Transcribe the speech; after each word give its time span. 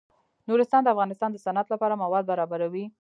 نورستان 0.49 0.81
د 0.83 0.87
افغانستان 0.93 1.29
د 1.31 1.37
صنعت 1.45 1.67
لپاره 1.73 1.99
مواد 2.03 2.23
برابروي. 2.31 2.85